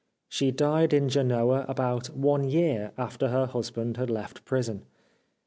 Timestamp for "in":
0.93-1.09